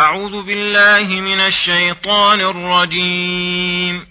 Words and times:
أعوذ 0.00 0.42
بالله 0.42 1.20
من 1.20 1.40
الشيطان 1.40 2.40
الرجيم. 2.40 4.06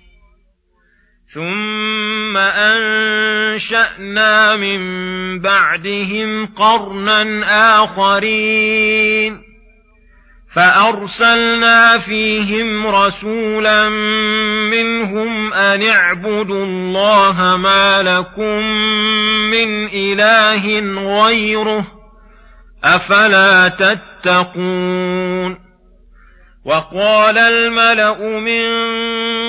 ثم 1.33 2.37
أنشأنا 2.37 4.55
من 4.55 4.79
بعدهم 5.41 6.45
قرنا 6.45 7.83
آخرين. 7.83 9.41
فأرسلنا 10.55 11.99
فيهم 11.99 12.87
رسولا 12.87 13.89
منهم 14.69 15.53
أن 15.53 15.83
اعبدوا 15.83 16.65
الله 16.65 17.57
ما 17.57 18.03
لكم 18.03 18.65
من 19.51 19.89
إله 19.93 20.79
غيره 21.23 21.87
أفلا 22.83 23.67
تتقون. 23.67 25.68
وقال 26.65 27.37
الملأ 27.37 28.39
من 28.39 28.65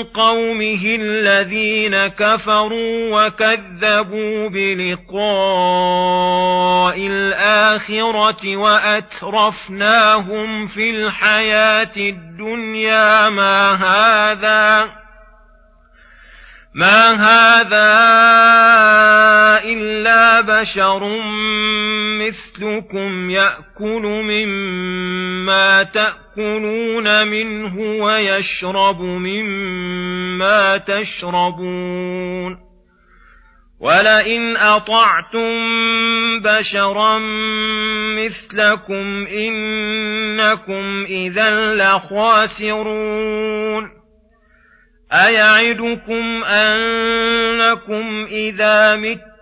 قومه 0.03 0.95
الذين 0.99 2.07
كفروا 2.07 3.25
وكذبوا 3.25 4.49
بلقاء 4.49 5.21
الآخرة 6.97 8.57
وأترفناهم 8.57 10.07
في 10.67 10.89
الحياة 10.89 11.93
الدنيا. 11.97 13.29
ما 13.29 13.73
هذا؟ 13.73 14.89
ما 16.73 17.11
هذا 17.11 17.91
بشر 20.41 21.09
مثلكم 22.19 23.29
ياكل 23.29 24.01
مما 24.03 25.83
تاكلون 25.83 27.27
منه 27.27 27.79
ويشرب 28.03 29.01
مما 29.01 30.77
تشربون 30.77 32.71
ولئن 33.81 34.57
اطعتم 34.57 35.51
بشرا 36.39 37.19
مثلكم 38.17 39.27
انكم 39.27 41.05
اذا 41.05 41.51
لخاسرون 41.75 43.21
أيعدكم 45.13 46.43
أنكم 46.43 48.25
إذا 48.25 48.95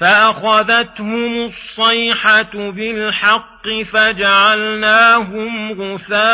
فأخذتهم 0.00 1.44
الصيحة 1.46 2.70
بالحق 2.70 3.68
فجعلناهم 3.92 5.72
غثاء 5.72 6.26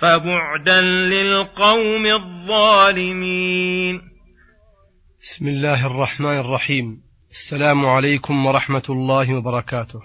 فبعدا 0.00 0.80
للقوم 0.82 2.06
الظالمين. 2.06 4.00
بسم 5.22 5.48
الله 5.48 5.86
الرحمن 5.86 6.40
الرحيم. 6.40 7.02
السلام 7.30 7.86
عليكم 7.86 8.46
ورحمة 8.46 8.82
الله 8.90 9.36
وبركاته. 9.36 10.00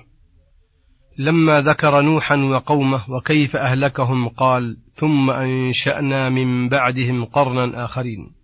لما 1.17 1.61
ذكر 1.61 2.01
نوحا 2.01 2.35
وقومه 2.35 3.11
وكيف 3.11 3.55
أهلكهم 3.55 4.29
قال 4.29 4.77
ثم 4.95 5.31
أنشأنا 5.31 6.29
من 6.29 6.69
بعدهم 6.69 7.25
قرنا 7.25 7.85
آخرين. 7.85 8.42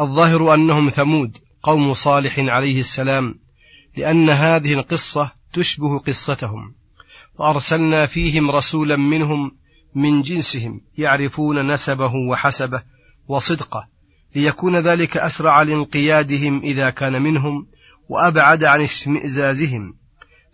الظاهر 0.00 0.54
أنهم 0.54 0.90
ثمود 0.90 1.38
قوم 1.62 1.94
صالح 1.94 2.38
عليه 2.38 2.80
السلام 2.80 3.34
لأن 3.96 4.30
هذه 4.30 4.74
القصة 4.74 5.32
تشبه 5.52 5.98
قصتهم. 5.98 6.74
وارسلنا 7.38 8.06
فيهم 8.06 8.50
رسولا 8.50 8.96
منهم 8.96 9.52
من 9.94 10.22
جنسهم 10.22 10.80
يعرفون 10.98 11.72
نسبه 11.72 12.14
وحسبه 12.30 12.82
وصدقه 13.28 13.88
ليكون 14.36 14.76
ذلك 14.76 15.16
أسرع 15.16 15.62
لانقيادهم 15.62 16.60
إذا 16.60 16.90
كان 16.90 17.22
منهم 17.22 17.66
وأبعد 18.08 18.64
عن 18.64 18.80
اشمئزازهم 18.80 19.94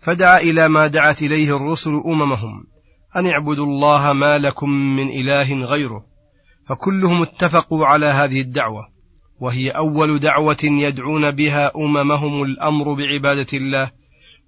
فدعا 0.01 0.37
إلى 0.37 0.69
ما 0.69 0.87
دعت 0.87 1.21
إليه 1.21 1.55
الرسل 1.57 2.01
أممهم 2.05 2.67
أن 3.15 3.27
اعبدوا 3.27 3.65
الله 3.65 4.13
ما 4.13 4.37
لكم 4.37 4.69
من 4.69 5.09
إله 5.09 5.65
غيره. 5.65 6.05
فكلهم 6.69 7.21
اتفقوا 7.21 7.85
على 7.85 8.05
هذه 8.05 8.41
الدعوة. 8.41 8.96
وهي 9.39 9.69
أول 9.69 10.19
دعوة 10.19 10.63
يدعون 10.63 11.31
بها 11.31 11.71
أممهم 11.75 12.43
الأمر 12.43 12.93
بعبادة 12.93 13.57
الله 13.57 13.91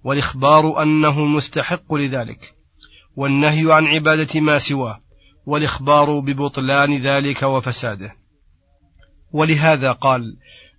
والإخبار 0.04 0.82
أنه 0.82 1.24
مستحق 1.24 1.94
لذلك 1.94 2.54
والنهي 3.16 3.72
عن 3.72 3.86
عبادة 3.86 4.40
ما 4.40 4.58
سواه 4.58 5.00
والإخبار 5.46 6.20
ببطلان 6.20 7.02
ذلك 7.02 7.42
وفساده. 7.42 8.16
ولهذا 9.32 9.92
قال 9.92 10.22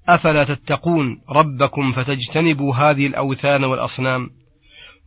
أفلا 0.07 0.43
تتقون 0.43 1.21
ربكم 1.29 1.91
فتجتنبوا 1.91 2.75
هذه 2.75 3.07
الأوثان 3.07 3.63
والأصنام؟ 3.63 4.29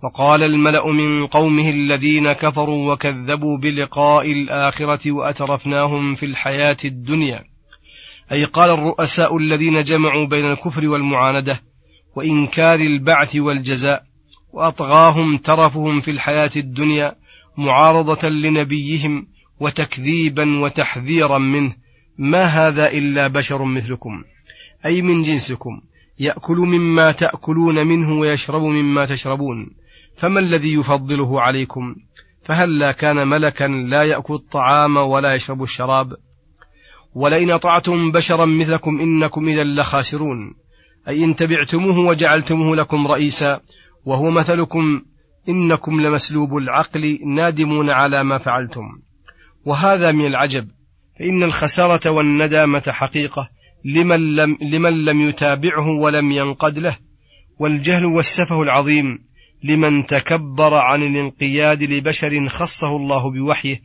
وقال 0.04 0.42
الملأ 0.42 0.86
من 0.86 1.26
قومه 1.26 1.70
الذين 1.70 2.32
كفروا 2.32 2.92
وكذبوا 2.92 3.58
بلقاء 3.58 4.32
الآخرة 4.32 5.12
وأترفناهم 5.12 6.14
في 6.14 6.26
الحياة 6.26 6.76
الدنيا. 6.84 7.53
أي 8.32 8.44
قال 8.44 8.70
الرؤساء 8.70 9.36
الذين 9.36 9.84
جمعوا 9.84 10.26
بين 10.26 10.44
الكفر 10.44 10.88
والمعاندة 10.88 11.60
وإنكار 12.16 12.80
البعث 12.80 13.36
والجزاء 13.36 14.04
وأطغاهم 14.52 15.38
ترفهم 15.38 16.00
في 16.00 16.10
الحياة 16.10 16.50
الدنيا 16.56 17.14
معارضة 17.58 18.28
لنبيهم 18.28 19.26
وتكذيبا 19.60 20.60
وتحذيرا 20.60 21.38
منه 21.38 21.76
ما 22.18 22.44
هذا 22.44 22.92
إلا 22.92 23.28
بشر 23.28 23.64
مثلكم؟ 23.64 24.24
أي 24.86 25.02
من 25.02 25.22
جنسكم؟ 25.22 25.80
يأكل 26.18 26.56
مما 26.56 27.12
تأكلون 27.12 27.86
منه 27.86 28.20
ويشرب 28.20 28.62
مما 28.62 29.06
تشربون. 29.06 29.70
فما 30.16 30.40
الذي 30.40 30.74
يفضله 30.74 31.40
عليكم؟ 31.40 31.94
فهلا 32.44 32.92
كان 32.92 33.28
ملكا 33.28 33.64
لا 33.64 34.02
يأكل 34.02 34.34
الطعام 34.34 34.96
ولا 34.96 35.34
يشرب 35.34 35.62
الشراب؟ 35.62 36.16
ولئن 37.14 37.50
أطعتم 37.50 38.12
بشرا 38.12 38.44
مثلكم 38.44 39.00
إنكم 39.00 39.48
إذا 39.48 39.64
لخاسرون. 39.64 40.54
أي 41.08 41.24
إن 41.24 41.36
تبعتموه 41.36 41.98
وجعلتموه 41.98 42.76
لكم 42.76 43.06
رئيسا 43.06 43.60
وهو 44.04 44.30
مثلكم 44.30 45.02
إنكم 45.48 46.00
لمسلوب 46.00 46.56
العقل 46.56 47.18
نادمون 47.26 47.90
على 47.90 48.24
ما 48.24 48.38
فعلتم. 48.38 48.82
وهذا 49.64 50.12
من 50.12 50.26
العجب 50.26 50.68
فإن 51.18 51.42
الخسارة 51.42 52.10
والندامة 52.10 52.82
حقيقة 52.86 53.48
لمن 53.84 54.36
لم, 54.36 54.58
لمن 54.72 55.04
لم 55.04 55.28
يتابعه 55.28 55.86
ولم 56.00 56.32
ينقد 56.32 56.78
له. 56.78 56.98
والجهل 57.58 58.04
والسفه 58.04 58.62
العظيم 58.62 59.18
لمن 59.64 60.06
تكبر 60.06 60.74
عن 60.74 61.02
الانقياد 61.02 61.82
لبشر 61.82 62.48
خصه 62.48 62.96
الله 62.96 63.30
بوحيه 63.30 63.80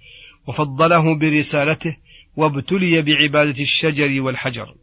وفضله 0.48 1.16
برسالته 1.16 1.98
وابتلي 2.36 3.02
بعبادة 3.02 3.62
الشجر 3.62 4.22
والحجر. 4.22 4.74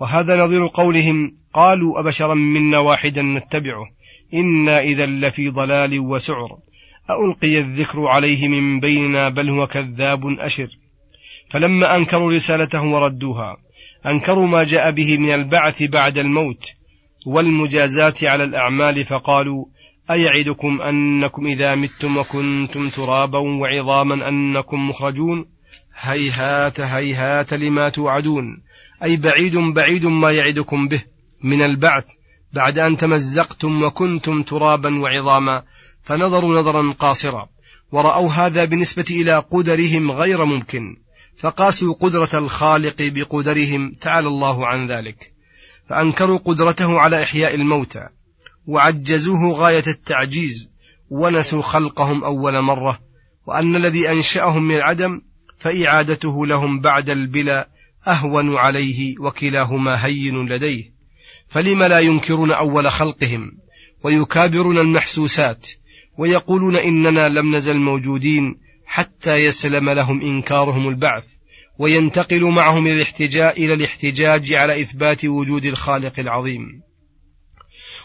وهذا 0.00 0.36
نظير 0.36 0.66
قولهم 0.66 1.36
قالوا 1.54 2.00
أبشرا 2.00 2.34
منا 2.34 2.78
واحدا 2.78 3.22
نتبعه. 3.22 3.84
إنا 4.34 4.80
إذا 4.80 5.06
لفي 5.06 5.48
ضلال 5.48 6.00
وسعر. 6.00 6.58
ألقي 7.10 7.58
الذكر 7.58 8.06
عليه 8.06 8.48
من 8.48 8.80
بيننا 8.80 9.28
بل 9.28 9.50
هو 9.50 9.66
كذاب 9.66 10.20
أشر. 10.38 10.68
فلما 11.50 11.96
أنكروا 11.96 12.32
رسالته 12.32 12.82
وردوها 12.82 13.56
أنكروا 14.06 14.48
ما 14.48 14.64
جاء 14.64 14.90
به 14.90 15.18
من 15.18 15.30
البعث 15.30 15.82
بعد 15.82 16.18
الموت 16.18 16.66
والمجازاة 17.26 18.14
على 18.22 18.44
الأعمال 18.44 19.04
فقالوا 19.04 19.64
أيعدكم 20.10 20.82
أنكم 20.82 21.46
إذا 21.46 21.74
متم 21.74 22.16
وكنتم 22.16 22.88
ترابا 22.88 23.38
وعظاما 23.38 24.28
أنكم 24.28 24.88
مخرجون؟ 24.88 25.44
هيهات 25.96 26.80
هيهات 26.80 27.54
لما 27.54 27.88
توعدون. 27.88 28.62
أي 29.02 29.16
بعيد 29.16 29.56
بعيد 29.56 30.06
ما 30.06 30.32
يعدكم 30.32 30.88
به 30.88 31.02
من 31.42 31.62
البعث 31.62 32.04
بعد 32.52 32.78
أن 32.78 32.96
تمزقتم 32.96 33.82
وكنتم 33.82 34.42
ترابا 34.42 35.00
وعظاما. 35.02 35.62
فنظروا 36.02 36.60
نظرا 36.60 36.92
قاصرا. 36.92 37.48
ورأوا 37.92 38.30
هذا 38.30 38.64
بالنسبة 38.64 39.04
إلى 39.10 39.38
قدرهم 39.38 40.10
غير 40.10 40.44
ممكن. 40.44 40.96
فقاسوا 41.38 41.94
قدرة 41.94 42.28
الخالق 42.34 42.96
بقدرهم 43.00 43.96
تعالى 44.00 44.28
الله 44.28 44.66
عن 44.66 44.86
ذلك. 44.86 45.32
فأنكروا 45.88 46.38
قدرته 46.38 47.00
على 47.00 47.22
إحياء 47.22 47.54
الموتى. 47.54 48.08
وعجزوه 48.66 49.52
غاية 49.52 49.84
التعجيز. 49.86 50.70
ونسوا 51.10 51.62
خلقهم 51.62 52.24
أول 52.24 52.62
مرة. 52.62 52.98
وأن 53.46 53.76
الذي 53.76 54.10
أنشأهم 54.10 54.62
من 54.62 54.74
العدم 54.74 55.20
فإعادته 55.58 56.46
لهم 56.46 56.80
بعد 56.80 57.10
البلا 57.10 57.68
أهون 58.06 58.56
عليه 58.56 59.14
وكلاهما 59.20 60.06
هين 60.06 60.48
لديه. 60.48 60.94
فلم 61.48 61.82
لا 61.82 62.00
ينكرون 62.00 62.52
أول 62.52 62.90
خلقهم 62.90 63.52
ويكابرون 64.04 64.78
المحسوسات 64.78 65.70
ويقولون 66.18 66.76
إننا 66.76 67.28
لم 67.28 67.56
نزل 67.56 67.76
موجودين 67.76 68.56
حتى 68.86 69.36
يسلم 69.36 69.90
لهم 69.90 70.20
إنكارهم 70.20 70.88
البعث 70.88 71.24
وينتقل 71.78 72.44
معهم 72.44 72.86
إلى 72.86 72.96
الاحتجاج, 72.96 73.54
إلى 73.56 73.74
الاحتجاج 73.74 74.52
على 74.52 74.82
إثبات 74.82 75.24
وجود 75.24 75.64
الخالق 75.64 76.20
العظيم. 76.20 76.82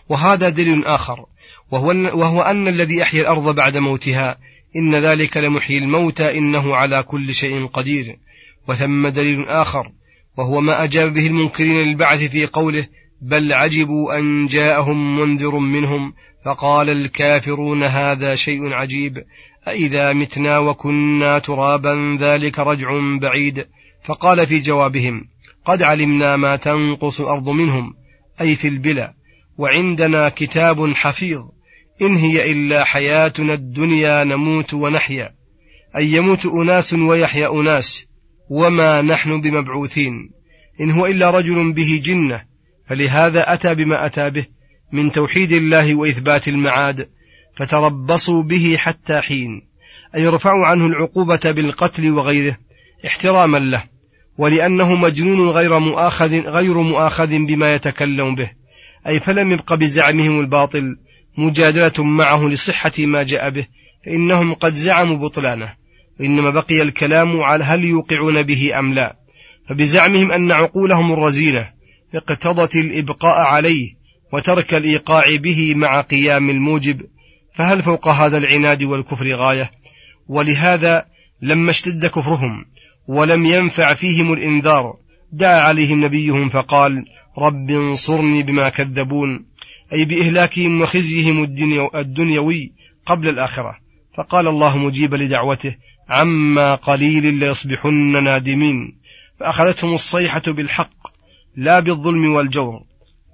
وهذا 0.10 0.50
دليل 0.50 0.86
آخر 0.86 1.26
وهو, 1.72 1.88
وهو 2.20 2.42
أن 2.42 2.68
الذي 2.68 3.02
أحيا 3.02 3.22
الأرض 3.22 3.56
بعد 3.56 3.78
موتها 3.78 4.38
إن 4.76 4.96
ذلك 4.96 5.38
لمحيي 5.38 5.78
الموتى 5.78 6.38
إنه 6.38 6.76
على 6.76 7.04
كل 7.04 7.34
شيء 7.34 7.66
قدير. 7.66 8.20
وثم 8.70 9.08
دليل 9.08 9.48
آخر 9.48 9.92
وهو 10.38 10.62
ما 10.62 10.84
أجاب 10.84 11.14
به 11.14 11.28
المنكرين 11.28 11.88
للبعث 11.88 12.24
في 12.24 12.46
قوله 12.46 12.88
بل 13.22 13.54
عجبوا 13.54 14.20
أن 14.20 14.48
جاءهم 14.48 15.20
منذر 15.20 15.58
منهم 15.58 16.14
فقال 16.46 16.90
الكافرون 16.90 17.84
هذا 17.84 18.36
شيء 18.36 18.74
عجيب 18.74 19.24
أإذا 19.68 20.14
متنا 20.14 20.58
وكنا 20.58 21.40
ترابا 21.40 22.18
ذلك 22.22 22.60
رجع 22.60 22.88
بعيد. 23.22 23.56
فقال 24.04 24.48
في 24.48 24.60
جوابهم 24.60 25.22
قد 25.66 25.84
علمنا 25.84 26.36
ما 26.36 26.56
تنقص 26.56 27.22
الأرض 27.22 27.50
منهم 27.50 27.94
أي 28.42 28.56
في 28.56 28.68
البلا 28.68 29.14
وعندنا 29.58 30.30
كتاب 30.30 30.94
حفيظ. 30.96 31.42
إن 32.02 32.16
هي 32.16 32.52
إلا 32.52 32.84
حياتنا 32.84 33.54
الدنيا 33.54 34.24
نموت 34.24 34.74
ونحيا. 34.74 35.30
أي 35.98 36.12
يموت 36.12 36.46
أناس 36.46 36.94
ويحيا 36.94 37.62
أناس. 37.62 38.06
وما 38.52 39.02
نحن 39.02 39.42
بمبعوثين. 39.42 40.14
إن 40.82 40.92
هو 40.92 41.06
إلا 41.06 41.30
رجل 41.30 41.74
به 41.74 42.02
جنة. 42.04 42.42
فلهذا 42.88 43.54
أتى 43.54 43.76
بما 43.76 44.08
أتى 44.08 44.30
به 44.30 44.46
من 44.94 45.12
توحيد 45.12 45.52
الله 45.52 45.96
وإثبات 45.96 46.48
المعاد. 46.48 47.10
فتربصوا 47.58 48.44
به 48.44 48.76
حتى 48.78 49.22
حين. 49.22 49.62
أي 50.16 50.24
يرفع 50.24 50.68
عنه 50.68 50.86
العقوبة 50.86 51.52
بالقتل 51.52 52.12
وغيره 52.12 52.58
احتراما 53.06 53.58
له. 53.58 53.84
ولأنه 54.38 54.96
مجنون 54.96 55.50
غير 55.50 55.80
مؤاخذ 55.80 56.40
غير 56.40 56.82
مؤاخذ 56.82 57.28
بما 57.28 57.76
يتكلم 57.76 58.36
به. 58.36 58.52
أي 59.08 59.20
فلم 59.20 59.52
يبق 59.52 59.74
بزعمهم 59.74 60.40
الباطل. 60.40 60.96
مجادلة 61.38 62.04
معه 62.04 62.48
لصحة 62.48 62.92
ما 63.00 63.24
جاء 63.24 63.50
به 63.50 63.68
فإنهم 64.06 64.54
قد 64.54 64.76
زعموا 64.76 65.18
بطلانه 65.18 65.74
وإنما 66.20 66.50
بقي 66.50 66.82
الكلام 66.82 67.42
على 67.42 67.64
هل 67.64 67.84
يوقعون 67.84 68.44
به 68.44 68.80
أم 68.80 68.94
لا. 68.94 69.16
فبزعمهم 69.70 70.32
أن 70.32 70.52
عقولهم 70.52 71.14
الرزينة 71.14 71.70
اقتضت 72.16 72.76
الإبقاء 72.76 73.38
عليه 73.38 73.90
وترك 74.34 74.74
الإيقاع 74.74 75.36
به 75.36 75.76
مع 75.76 76.02
قيام 76.02 76.50
الموجب 76.50 77.02
فهل 77.56 77.84
فوق 77.84 78.08
هذا 78.08 78.38
العناد 78.38 78.84
والكفر 78.84 79.28
غاية؟ 79.28 79.72
ولهذا 80.28 81.06
لما 81.42 81.70
اشتد 81.70 82.06
كفرهم 82.06 82.66
ولم 83.08 83.46
ينفع 83.46 83.94
فيهم 83.94 84.34
الإنذار 84.34 84.94
دعا 85.32 85.62
عليهم 85.62 86.06
نبيهم 86.06 86.50
فقال 86.50 87.06
رب 87.38 87.70
انصرني 87.70 88.44
بما 88.44 88.70
كذبون 88.70 89.46
أي 89.94 90.06
بإهلاكهم 90.06 90.82
وخزيهم 90.82 91.44
الدنيوي 91.96 92.74
قبل 93.06 93.30
الآخرة. 93.30 93.78
فقال 94.18 94.48
الله 94.48 94.78
مجيب 94.78 95.16
لدعوته 95.16 95.76
عما 96.10 96.76
قليل 96.76 97.34
ليصبحن 97.34 98.24
نادمين. 98.24 99.00
فأخذتهم 99.40 99.94
الصيحة 99.94 100.42
بالحق 100.48 101.08
لا 101.56 101.80
بالظلم 101.80 102.34
والجور 102.34 102.84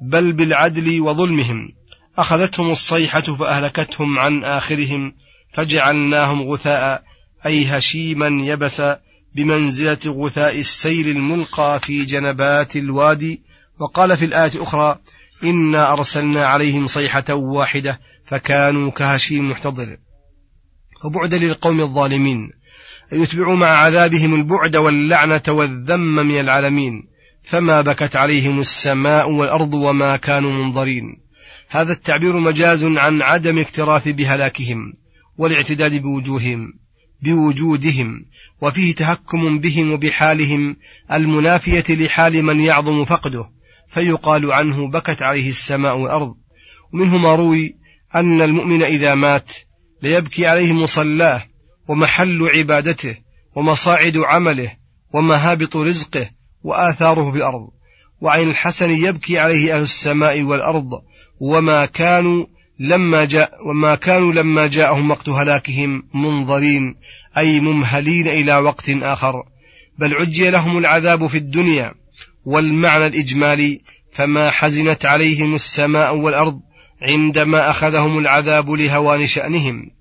بل 0.02 0.34
بالعدل 0.34 1.02
وظلمهم. 1.02 1.70
أخذتهم 2.18 2.72
الصيحة 2.72 3.22
فأهلكتهم 3.22 4.20
عن 4.20 4.44
آخرهم 4.44 5.14
فجعلناهم 5.54 6.42
غثاء 6.42 7.04
أي 7.46 7.66
هشيما 7.66 8.28
يبسا 8.46 9.00
بمنزلة 9.36 9.98
غثاء 10.06 10.60
السيل 10.60 11.08
الملقى 11.08 11.80
في 11.80 12.06
جنبات 12.06 12.76
الوادي. 12.76 13.42
وقال 13.80 14.18
في 14.18 14.26
الآية 14.26 14.52
أخرى 14.56 15.00
إنا 15.46 15.94
أرسلنا 15.94 16.46
عليهم 16.46 16.88
صيحة 16.88 17.34
واحدة 17.34 18.00
فكانوا 18.28 18.92
كهشيم 18.92 19.52
محتضر. 19.52 19.98
وبعدا 21.06 21.38
للقوم 21.38 21.80
الظالمين 21.82 22.50
يتبعوا 23.12 23.56
مع 23.56 23.68
عذابهم 23.68 24.36
البعد 24.36 24.76
واللعنة 24.76 25.42
والذم 25.48 26.16
من 26.16 26.40
العالمين 26.40 27.04
فما 27.44 27.82
بكت 27.82 28.16
عليهم 28.16 28.60
السماء 28.60 29.30
والأرض 29.30 29.74
وما 29.74 30.16
كانوا 30.16 30.52
منظرين. 30.52 31.04
هذا 31.70 31.94
التعبير 31.94 32.40
مجاز 32.40 32.84
عن 32.84 33.22
عدم 33.22 33.60
اكتراث 33.60 34.08
بهلاكهم 34.08 34.94
والاعتداد 35.38 36.02
بوجوههم 36.02 36.74
بوجودهم 37.22 38.26
وفيه 38.62 38.96
تهكم 38.96 39.60
بهم 39.60 39.92
وبحالهم 39.92 40.76
المنافية 41.12 41.84
لحال 41.90 42.44
من 42.44 42.62
يعظم 42.62 43.06
فقده. 43.06 43.55
فيقال 43.96 44.52
عنه 44.52 44.88
بكت 44.88 45.22
عليه 45.22 45.50
السماء 45.50 45.98
والأرض. 45.98 46.36
ومنه 46.94 47.18
ما 47.18 47.36
روي 47.36 47.76
أن 48.16 48.42
المؤمن 48.42 48.84
إذا 48.84 49.16
مات 49.16 49.52
ليبكي 50.02 50.48
عليه 50.48 50.74
مصلاه 50.74 51.46
ومحل 51.88 52.50
عبادته 52.56 53.18
ومصاعد 53.56 54.18
عمله 54.18 54.72
ومهابط 55.14 55.78
رزقه 55.78 56.30
وآثاره 56.64 57.32
في 57.32 57.38
الأرض. 57.38 57.70
وعن 58.22 58.50
الحسن 58.50 58.92
يبكي 58.92 59.40
عليه 59.40 59.76
أهل 59.76 59.82
السماء 59.82 60.44
والأرض. 60.44 60.90
وما 61.42 61.86
كانوا 61.86 62.46
لما 62.80 63.26
جاء 63.26 63.52
وما 63.68 63.96
كانوا 63.96 64.34
لما 64.34 64.68
جاءهم 64.68 65.12
وقت 65.12 65.30
هلاكهم 65.30 66.04
منظرين 66.14 66.96
أي 67.38 67.60
ممهلين 67.60 68.28
إلى 68.28 68.58
وقت 68.58 68.90
آخر. 68.90 69.44
بل 70.00 70.16
عجي 70.16 70.50
لهم 70.50 70.78
العذاب 70.78 71.28
في 71.28 71.38
الدنيا 71.38 71.94
والمعنى 72.46 73.06
الإجمالي 73.08 73.82
فما 74.16 74.52
حزنت 74.52 75.06
عليهم 75.06 75.56
السماء 75.56 76.16
والأرض 76.16 76.60
عندما 77.02 77.70
أخذهم 77.70 78.18
العذاب 78.18 78.70
لهوان 78.70 79.28
شأنهم 79.28 79.92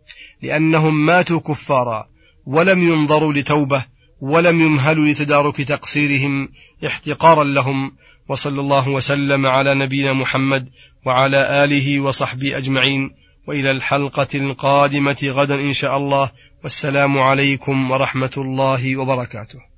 لأنهم 0.42 1.06
ماتوا 1.06 1.40
كفارا 1.40 2.04
ولم 2.47 2.83
ينظروا 2.83 3.33
لتوبة 3.33 3.85
ولم 4.21 4.61
يمهلوا 4.61 5.06
لتدارك 5.06 5.61
تقصيرهم 5.62 6.49
احتقارا 6.87 7.44
لهم 7.44 7.92
وصلى 8.28 8.61
الله 8.61 8.88
وسلم 8.88 9.47
على 9.47 9.75
نبينا 9.75 10.12
محمد 10.12 10.68
وعلى 11.06 11.64
آله 11.64 12.00
وصحبه 12.00 12.59
أجمعين 12.59 13.11
وإلى 13.49 13.71
الحلقة 13.71 14.28
القادمة 14.35 15.16
غدا 15.23 15.54
إن 15.54 15.73
شاء 15.73 15.97
الله 15.97 16.30
والسلام 16.62 17.18
عليكم 17.18 17.90
ورحمة 17.90 18.33
الله 18.37 18.97
وبركاته. 18.97 19.74